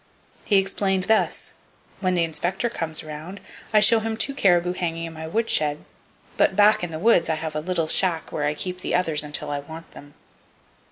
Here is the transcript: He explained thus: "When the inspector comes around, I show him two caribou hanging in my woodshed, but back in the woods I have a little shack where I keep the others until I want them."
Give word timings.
He 0.45 0.57
explained 0.57 1.03
thus: 1.03 1.53
"When 1.99 2.15
the 2.15 2.23
inspector 2.23 2.71
comes 2.71 3.03
around, 3.03 3.39
I 3.71 3.79
show 3.81 3.99
him 3.99 4.17
two 4.17 4.33
caribou 4.33 4.73
hanging 4.73 5.05
in 5.05 5.13
my 5.13 5.27
woodshed, 5.27 5.85
but 6.37 6.55
back 6.55 6.83
in 6.83 6.89
the 6.89 6.97
woods 6.97 7.29
I 7.29 7.35
have 7.35 7.55
a 7.55 7.59
little 7.61 7.85
shack 7.87 8.31
where 8.31 8.45
I 8.45 8.55
keep 8.55 8.79
the 8.79 8.95
others 8.95 9.23
until 9.23 9.51
I 9.51 9.59
want 9.59 9.91
them." 9.91 10.15